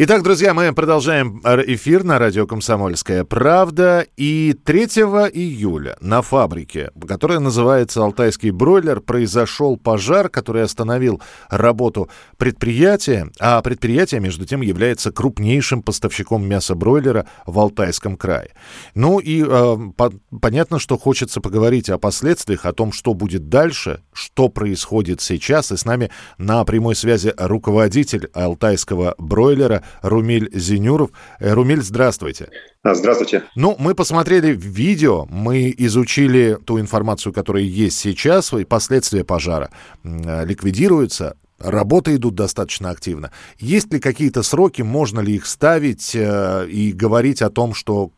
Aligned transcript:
Итак, 0.00 0.22
друзья, 0.22 0.54
мы 0.54 0.72
продолжаем 0.72 1.42
эфир 1.66 2.04
на 2.04 2.20
радио 2.20 2.46
«Комсомольская 2.46 3.24
правда». 3.24 4.06
И 4.16 4.54
3 4.64 4.82
июля 5.32 5.96
на 6.00 6.22
фабрике, 6.22 6.92
которая 7.08 7.40
называется 7.40 8.04
«Алтайский 8.04 8.50
бройлер», 8.50 9.00
произошел 9.00 9.76
пожар, 9.76 10.28
который 10.28 10.62
остановил 10.62 11.20
работу 11.50 12.08
предприятия. 12.36 13.28
А 13.40 13.60
предприятие, 13.60 14.20
между 14.20 14.46
тем, 14.46 14.60
является 14.60 15.10
крупнейшим 15.10 15.82
поставщиком 15.82 16.46
мяса 16.46 16.76
бройлера 16.76 17.26
в 17.44 17.58
Алтайском 17.58 18.16
крае. 18.16 18.50
Ну 18.94 19.18
и 19.18 19.42
э, 19.44 19.76
по 19.96 20.12
понятно, 20.40 20.78
что 20.78 20.96
хочется 20.96 21.40
поговорить 21.40 21.90
о 21.90 21.98
последствиях, 21.98 22.66
о 22.66 22.72
том, 22.72 22.92
что 22.92 23.14
будет 23.14 23.48
дальше, 23.48 24.02
что 24.12 24.48
происходит 24.48 25.20
сейчас. 25.20 25.72
И 25.72 25.76
с 25.76 25.84
нами 25.84 26.12
на 26.38 26.64
прямой 26.64 26.94
связи 26.94 27.34
руководитель 27.36 28.30
Алтайского 28.32 29.16
бройлера 29.18 29.82
Румиль 30.02 30.50
Зинюров. 30.52 31.10
Э, 31.38 31.52
Румиль, 31.52 31.82
здравствуйте. 31.82 32.50
А, 32.82 32.94
здравствуйте. 32.94 33.44
Ну, 33.54 33.76
мы 33.78 33.94
посмотрели 33.94 34.54
видео, 34.54 35.26
мы 35.26 35.74
изучили 35.76 36.58
ту 36.64 36.80
информацию, 36.80 37.32
которая 37.32 37.62
есть 37.62 37.98
сейчас, 37.98 38.52
и 38.52 38.64
последствия 38.64 39.24
пожара 39.24 39.70
э, 40.04 40.44
ликвидируются. 40.44 41.36
Работы 41.58 42.14
идут 42.14 42.36
достаточно 42.36 42.90
активно. 42.90 43.32
Есть 43.58 43.92
ли 43.92 43.98
какие-то 43.98 44.44
сроки, 44.44 44.82
можно 44.82 45.18
ли 45.18 45.34
их 45.34 45.46
ставить 45.46 46.14
э, 46.14 46.68
и 46.68 46.92
говорить 46.92 47.42
о 47.42 47.50
том, 47.50 47.74
что 47.74 48.12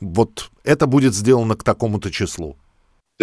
вот 0.00 0.50
это 0.62 0.86
будет 0.86 1.14
сделано 1.14 1.54
к 1.56 1.64
такому-то 1.64 2.10
числу? 2.10 2.58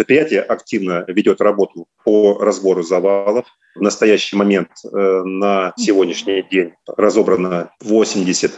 Предприятие 0.00 0.40
активно 0.40 1.04
ведет 1.08 1.42
работу 1.42 1.86
по 2.06 2.38
разбору 2.38 2.82
завалов. 2.82 3.44
В 3.74 3.82
настоящий 3.82 4.34
момент 4.34 4.70
э, 4.82 4.96
на 4.96 5.74
сегодняшний 5.76 6.42
день 6.50 6.72
разобрано 6.86 7.70
80% 7.84 8.50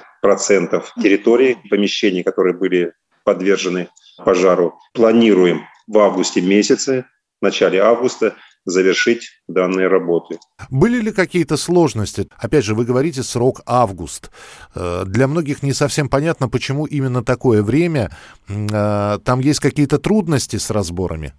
территорий, 1.02 1.58
помещений, 1.68 2.22
которые 2.22 2.56
были 2.56 2.92
подвержены 3.24 3.88
пожару. 4.18 4.78
Планируем 4.94 5.62
в 5.88 5.98
августе 5.98 6.40
месяце, 6.40 7.06
в 7.40 7.44
начале 7.44 7.80
августа 7.80 8.36
завершить 8.64 9.42
данные 9.48 9.88
работы. 9.88 10.38
Были 10.70 11.00
ли 11.00 11.12
какие-то 11.12 11.56
сложности? 11.56 12.28
Опять 12.36 12.64
же, 12.64 12.74
вы 12.74 12.84
говорите 12.84 13.22
срок 13.22 13.60
август. 13.66 14.30
Э, 14.74 15.04
для 15.06 15.26
многих 15.26 15.62
не 15.62 15.72
совсем 15.72 16.08
понятно, 16.08 16.48
почему 16.48 16.86
именно 16.86 17.22
такое 17.24 17.62
время. 17.62 18.10
Э, 18.48 19.18
там 19.24 19.40
есть 19.40 19.60
какие-то 19.60 19.98
трудности 19.98 20.56
с 20.56 20.70
разборами? 20.70 21.32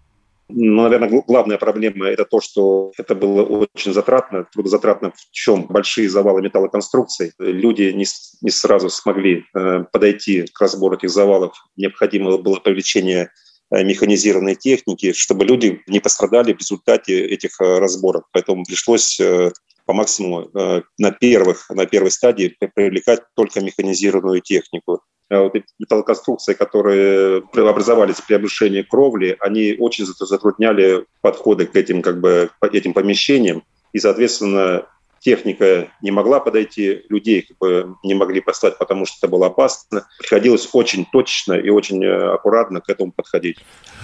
Ну, 0.50 0.84
наверное, 0.84 1.24
главная 1.26 1.58
проблема– 1.58 2.06
это 2.08 2.26
то, 2.26 2.42
что 2.42 2.92
это 2.98 3.16
было 3.16 3.44
очень 3.44 3.94
затратно. 3.94 4.46
Трудозатратно 4.52 5.12
в 5.12 5.32
чем? 5.32 5.66
Большие 5.68 6.10
завалы 6.10 6.42
металлоконструкций. 6.42 7.32
Люди 7.40 7.92
не, 7.94 8.06
не 8.42 8.52
сразу 8.52 8.90
смогли 8.90 9.46
э, 9.56 9.86
подойти 9.92 10.46
к 10.54 10.60
разбору 10.60 10.96
этих 10.98 11.10
завалов. 11.10 11.54
Необходимо 11.78 12.38
было 12.38 12.60
привлечение 12.60 13.32
механизированной 13.82 14.56
техники, 14.56 15.14
чтобы 15.14 15.46
люди 15.46 15.82
не 15.88 16.00
пострадали 16.00 16.54
в 16.54 16.60
результате 16.60 17.26
этих 17.26 17.60
э, 17.60 17.80
разборок. 17.80 18.26
Поэтому 18.32 18.64
пришлось 18.66 19.20
э, 19.20 19.52
по 19.86 19.94
максимуму 19.94 20.50
на, 20.98 21.12
первых, 21.12 21.70
на 21.70 21.86
первой 21.86 22.10
стадии 22.10 22.56
привлекать 22.74 23.20
только 23.36 23.60
механизированную 23.60 24.40
технику. 24.40 25.02
Вот 25.30 25.56
эти 25.56 25.66
металлоконструкции, 25.78 26.54
которые 26.54 27.44
образовались 27.54 28.22
при 28.22 28.36
обрушении 28.36 28.82
кровли, 28.82 29.36
они 29.42 29.76
очень 29.78 30.06
затрудняли 30.06 31.06
подходы 31.20 31.66
к 31.66 31.76
этим, 31.76 32.02
как 32.02 32.22
бы, 32.22 32.50
этим 32.62 32.94
помещениям. 32.94 33.64
И, 33.92 34.00
соответственно, 34.00 34.86
техника 35.24 35.88
не 36.02 36.12
могла 36.12 36.40
подойти, 36.40 37.02
людей 37.10 37.44
как 37.44 37.58
бы 37.58 37.96
не 38.04 38.14
могли 38.14 38.42
послать, 38.42 38.78
потому 38.78 39.06
что 39.06 39.18
это 39.20 39.28
было 39.28 39.48
опасно. 39.48 40.06
Приходилось 40.20 40.70
очень 40.74 41.06
точно 41.12 41.54
и 41.54 41.70
очень 41.70 42.04
э, 42.04 42.34
аккуратно 42.34 42.82
к 42.82 42.90
этому 42.90 43.12
подходить. 43.12 43.58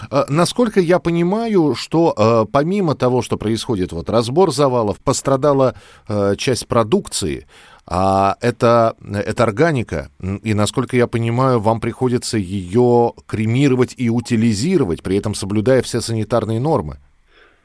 А, 0.09 0.25
насколько 0.29 0.79
я 0.79 0.99
понимаю, 0.99 1.75
что 1.75 2.13
э, 2.17 2.45
помимо 2.51 2.95
того, 2.95 3.21
что 3.21 3.37
происходит 3.37 3.91
вот 3.91 4.09
разбор 4.09 4.51
завалов, 4.51 4.99
пострадала 4.99 5.75
э, 6.07 6.35
часть 6.37 6.67
продукции, 6.67 7.47
а 7.85 8.37
это, 8.39 8.95
это 9.11 9.43
органика, 9.43 10.11
и, 10.21 10.53
насколько 10.53 10.95
я 10.95 11.07
понимаю, 11.07 11.59
вам 11.59 11.81
приходится 11.81 12.37
ее 12.37 13.13
кремировать 13.25 13.95
и 13.97 14.11
утилизировать, 14.11 15.01
при 15.01 15.17
этом 15.17 15.33
соблюдая 15.33 15.81
все 15.81 15.99
санитарные 15.99 16.59
нормы. 16.59 16.99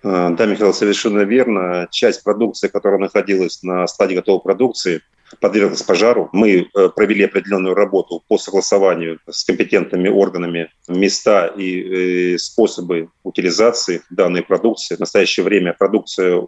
Э, 0.05 0.31
да, 0.37 0.47
Михаил, 0.47 0.75
совершенно 0.75 1.21
верно. 1.21 1.89
Часть 1.91 2.23
продукции, 2.23 2.69
которая 2.69 3.01
находилась 3.01 3.63
на 3.63 3.87
стадии 3.87 4.15
готовой 4.15 4.43
продукции, 4.43 5.01
подверглась 5.41 5.83
пожару. 5.83 6.29
Мы 6.33 6.69
э, 6.75 6.89
провели 6.91 7.25
определенную 7.25 7.75
работу 7.75 8.23
по 8.29 8.37
согласованию 8.37 9.19
с 9.29 9.45
компетентными 9.45 10.09
органами 10.09 10.71
места 10.89 11.47
и 11.47 12.35
э, 12.35 12.39
способы 12.39 13.09
утилизации 13.23 14.03
данной 14.11 14.43
продукции. 14.43 14.97
В 14.97 15.01
настоящее 15.01 15.45
время 15.45 15.73
продукция 15.73 16.47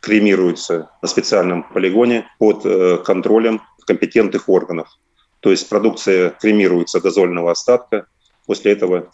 кремируется 0.00 0.90
на 1.02 1.08
специальном 1.08 1.64
полигоне 1.64 2.28
под 2.38 2.62
контролем 3.04 3.62
компетентных 3.84 4.48
органов. 4.48 4.88
То 5.40 5.50
есть 5.50 5.68
продукция 5.68 6.30
кремируется 6.30 7.00
до 7.00 7.10
зольного 7.10 7.50
остатка, 7.50 8.06
после 8.46 8.72
этого 8.72 9.10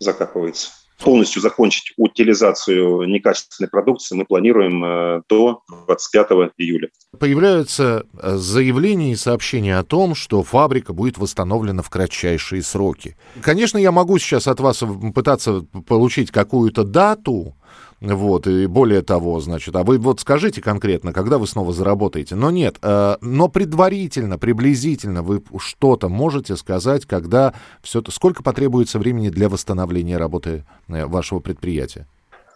закапывается 0.00 0.70
полностью 1.02 1.42
закончить 1.42 1.92
утилизацию 1.96 3.04
некачественной 3.04 3.68
продукции 3.68 4.16
мы 4.16 4.24
планируем 4.24 4.84
э, 4.84 5.22
до 5.28 5.62
25 5.86 6.26
июля. 6.58 6.88
Появляются 7.18 8.06
э, 8.12 8.36
заявления 8.36 9.12
и 9.12 9.16
сообщения 9.16 9.78
о 9.78 9.84
том, 9.84 10.14
что 10.14 10.42
фабрика 10.42 10.92
будет 10.92 11.18
восстановлена 11.18 11.82
в 11.82 11.90
кратчайшие 11.90 12.62
сроки. 12.62 13.16
Конечно, 13.42 13.78
я 13.78 13.92
могу 13.92 14.18
сейчас 14.18 14.46
от 14.46 14.60
вас 14.60 14.82
пытаться 15.14 15.66
получить 15.86 16.30
какую-то 16.30 16.84
дату, 16.84 17.56
вот, 18.00 18.46
и 18.46 18.66
более 18.66 19.02
того, 19.02 19.40
значит, 19.40 19.74
а 19.74 19.82
вы 19.82 19.98
вот 19.98 20.20
скажите 20.20 20.60
конкретно, 20.60 21.12
когда 21.12 21.38
вы 21.38 21.46
снова 21.46 21.72
заработаете. 21.72 22.34
Но 22.34 22.50
нет, 22.50 22.76
э, 22.82 23.16
но 23.20 23.48
предварительно, 23.48 24.38
приблизительно 24.38 25.22
вы 25.22 25.42
что-то 25.58 26.08
можете 26.08 26.56
сказать, 26.56 27.06
когда 27.06 27.54
все 27.82 28.00
это, 28.00 28.10
сколько 28.10 28.42
потребуется 28.42 28.98
времени 28.98 29.30
для 29.30 29.48
восстановления 29.48 30.18
работы 30.18 30.64
э, 30.88 31.06
вашего 31.06 31.40
предприятия? 31.40 32.06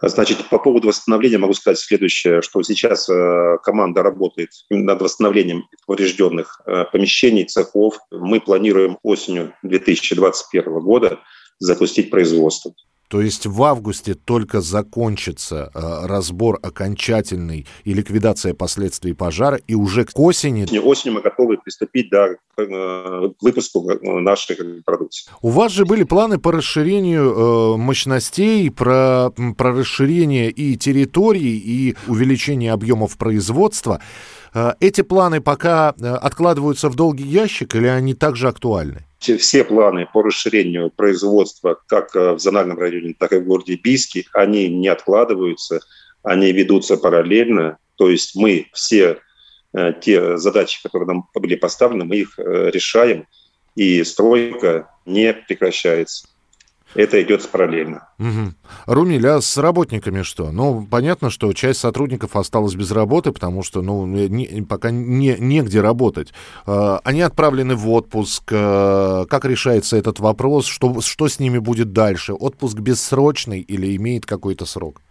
Значит, 0.03 0.49
по 0.49 0.57
поводу 0.57 0.87
восстановления 0.87 1.37
могу 1.37 1.53
сказать 1.53 1.77
следующее, 1.77 2.41
что 2.41 2.63
сейчас 2.63 3.07
э, 3.07 3.57
команда 3.63 4.01
работает 4.01 4.49
над 4.71 4.99
восстановлением 4.99 5.67
поврежденных 5.85 6.59
э, 6.65 6.85
помещений, 6.91 7.45
цехов. 7.45 7.99
Мы 8.09 8.41
планируем 8.41 8.97
осенью 9.03 9.53
2021 9.61 10.79
года 10.79 11.19
запустить 11.59 12.09
производство. 12.09 12.73
То 13.11 13.19
есть 13.19 13.45
в 13.45 13.61
августе 13.63 14.13
только 14.13 14.61
закончится 14.61 15.69
э, 15.73 16.05
разбор 16.07 16.57
окончательный 16.63 17.67
и 17.83 17.93
ликвидация 17.93 18.53
последствий 18.53 19.11
пожара, 19.11 19.57
и 19.57 19.75
уже 19.75 20.05
к 20.05 20.17
осени... 20.17 20.63
Осенью 20.79 21.15
мы 21.15 21.21
готовы 21.21 21.57
приступить 21.57 22.09
да, 22.09 22.29
к 22.55 22.61
э, 22.61 23.33
выпуску 23.41 23.85
э, 23.89 23.99
нашей 24.21 24.55
продукции. 24.85 25.29
У 25.41 25.49
вас 25.49 25.73
же 25.73 25.83
были 25.83 26.03
планы 26.03 26.37
по 26.37 26.53
расширению 26.53 27.33
э, 27.33 27.77
мощностей, 27.77 28.71
про, 28.71 29.31
про 29.57 29.73
расширение 29.73 30.49
и 30.49 30.77
территорий, 30.77 31.57
и 31.57 31.97
увеличение 32.07 32.71
объемов 32.71 33.17
производства. 33.17 34.01
Э, 34.53 34.75
эти 34.79 35.01
планы 35.01 35.41
пока 35.41 35.89
откладываются 35.89 36.87
в 36.87 36.95
долгий 36.95 37.27
ящик 37.27 37.75
или 37.75 37.87
они 37.87 38.13
также 38.13 38.47
актуальны? 38.47 39.05
Все 39.21 39.63
планы 39.63 40.07
по 40.11 40.23
расширению 40.23 40.89
производства 40.89 41.79
как 41.87 42.15
э, 42.15 42.33
в 42.33 42.39
зональном 42.39 42.79
районе, 42.79 43.15
так 43.17 43.33
и 43.33 43.37
в 43.37 43.45
городе 43.45 43.75
Бийске, 43.75 44.25
они 44.33 44.67
не 44.67 44.87
откладываются, 44.87 45.79
они 46.23 46.51
ведутся 46.51 46.97
параллельно. 46.97 47.77
То 47.95 48.09
есть 48.09 48.35
мы 48.35 48.67
все 48.73 49.19
э, 49.73 49.93
те 50.01 50.37
задачи, 50.37 50.81
которые 50.81 51.07
нам 51.07 51.29
были 51.33 51.55
поставлены, 51.55 52.05
мы 52.05 52.17
их 52.17 52.39
э, 52.39 52.71
решаем, 52.71 53.27
и 53.75 54.03
стройка 54.03 54.89
не 55.05 55.33
прекращается 55.33 56.27
это 56.95 57.21
идет 57.21 57.47
параллельно. 57.49 58.07
Угу. 58.19 58.53
Румиль, 58.87 59.27
а 59.27 59.41
с 59.41 59.57
работниками 59.57 60.23
что? 60.23 60.51
Ну, 60.51 60.85
понятно, 60.89 61.29
что 61.29 61.51
часть 61.53 61.79
сотрудников 61.79 62.35
осталась 62.35 62.75
без 62.75 62.91
работы, 62.91 63.31
потому 63.31 63.63
что, 63.63 63.81
ну, 63.81 64.05
не, 64.05 64.61
пока 64.63 64.91
не, 64.91 65.35
негде 65.39 65.81
работать. 65.81 66.33
Э, 66.67 66.99
они 67.03 67.21
отправлены 67.21 67.75
в 67.75 67.89
отпуск. 67.89 68.43
Э, 68.51 69.25
как 69.29 69.45
решается 69.45 69.97
этот 69.97 70.19
вопрос? 70.19 70.65
Что, 70.65 71.01
что 71.01 71.27
с 71.27 71.39
ними 71.39 71.59
будет 71.59 71.93
дальше? 71.93 72.33
Отпуск 72.33 72.77
бессрочный 72.79 73.61
или 73.61 73.95
имеет 73.95 74.25
какой-то 74.25 74.65
срок? 74.65 75.01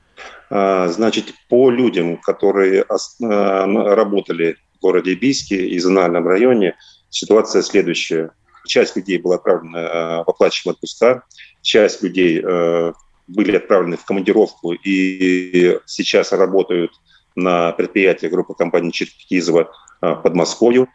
А, 0.51 0.89
значит, 0.89 1.33
по 1.49 1.71
людям, 1.71 2.19
которые 2.19 2.85
работали 3.21 4.57
в 4.77 4.83
городе 4.83 5.15
Бийске 5.15 5.67
и 5.67 5.79
зональном 5.79 6.27
районе, 6.27 6.77
ситуация 7.09 7.63
следующая 7.63 8.33
часть 8.67 8.97
людей 8.97 9.19
была 9.19 9.37
отправлена 9.37 10.25
в 10.27 10.31
оплачиваемые 10.31 10.75
отпуска, 10.75 11.25
часть 11.63 12.03
людей 12.03 12.43
э, 12.43 12.93
были 13.27 13.57
отправлены 13.57 13.97
в 13.97 14.05
командировку 14.05 14.73
и 14.73 15.79
сейчас 15.87 16.33
работают 16.33 16.93
на 17.37 17.73
предприятии 17.73 18.27
группы 18.27 18.55
компании 18.55 18.91
Черкизова 18.91 19.71
а, 20.01 20.17
под 20.17 20.35
Москвою. 20.35 20.89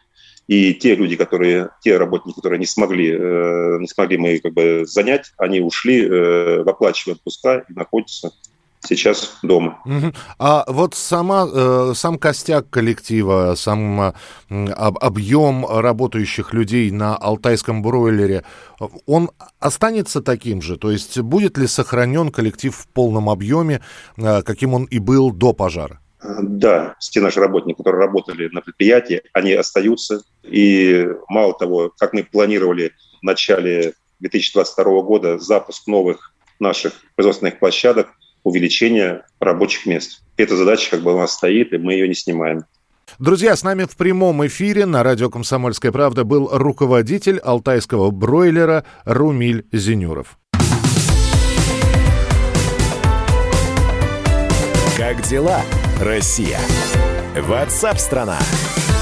И 0.46 0.74
те 0.74 0.94
люди, 0.94 1.16
которые, 1.16 1.70
те 1.82 1.96
работники, 1.96 2.36
которые 2.36 2.60
не 2.60 2.66
смогли, 2.66 3.10
э, 3.10 3.78
не 3.80 3.88
смогли 3.88 4.16
мы 4.16 4.38
как 4.38 4.52
бы 4.52 4.84
занять, 4.86 5.32
они 5.38 5.60
ушли 5.60 6.04
э, 6.04 6.62
в 6.62 6.68
оплачиваемые 6.68 7.16
отпуска 7.16 7.64
и 7.68 7.72
находятся 7.72 8.30
сейчас 8.86 9.38
дома. 9.42 9.78
Угу. 9.84 10.12
А 10.38 10.64
вот 10.68 10.94
сама, 10.94 11.46
э, 11.52 11.92
сам 11.94 12.18
костяк 12.18 12.70
коллектива, 12.70 13.54
сам 13.56 14.00
э, 14.00 14.12
об, 14.72 14.98
объем 14.98 15.66
работающих 15.66 16.52
людей 16.54 16.90
на 16.90 17.16
алтайском 17.16 17.82
бройлере, 17.82 18.44
он 19.06 19.30
останется 19.58 20.22
таким 20.22 20.62
же? 20.62 20.76
То 20.76 20.90
есть 20.90 21.18
будет 21.20 21.58
ли 21.58 21.66
сохранен 21.66 22.30
коллектив 22.30 22.74
в 22.74 22.86
полном 22.88 23.28
объеме, 23.28 23.80
э, 24.16 24.42
каким 24.42 24.74
он 24.74 24.84
и 24.84 24.98
был 24.98 25.32
до 25.32 25.52
пожара? 25.52 26.00
Да, 26.42 26.96
все 26.98 27.20
наши 27.20 27.40
работники, 27.40 27.76
которые 27.76 28.06
работали 28.06 28.48
на 28.48 28.60
предприятии, 28.60 29.22
они 29.32 29.52
остаются. 29.52 30.22
И 30.42 31.06
мало 31.28 31.54
того, 31.54 31.92
как 31.98 32.12
мы 32.12 32.24
планировали 32.24 32.92
в 33.20 33.22
начале 33.22 33.94
2022 34.20 35.02
года 35.02 35.38
запуск 35.38 35.86
новых 35.86 36.32
наших 36.58 36.94
производственных 37.14 37.58
площадок, 37.58 38.08
увеличение 38.46 39.22
рабочих 39.40 39.86
мест. 39.86 40.22
Эта 40.36 40.56
задача 40.56 40.90
как 40.92 41.02
бы 41.02 41.12
у 41.12 41.18
нас 41.18 41.32
стоит, 41.32 41.72
и 41.72 41.78
мы 41.78 41.94
ее 41.94 42.06
не 42.06 42.14
снимаем. 42.14 42.64
Друзья, 43.18 43.56
с 43.56 43.64
нами 43.64 43.84
в 43.84 43.96
прямом 43.96 44.46
эфире 44.46 44.86
на 44.86 45.02
радио 45.02 45.28
«Комсомольская 45.30 45.90
правда» 45.90 46.24
был 46.24 46.48
руководитель 46.52 47.38
алтайского 47.38 48.10
бройлера 48.10 48.84
Румиль 49.04 49.66
Зинюров. 49.72 50.38
Как 54.96 55.22
дела, 55.22 55.60
Россия? 56.00 56.58
Ватсап-страна! 57.34 58.38
страна 58.40 58.95